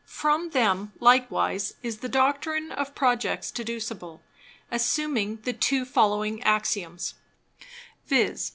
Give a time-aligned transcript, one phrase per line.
[0.07, 4.23] From them likewise is the Doctrine of Projects deducible,
[4.71, 7.13] assuming the two following Axioms;
[8.09, 8.49] _viz.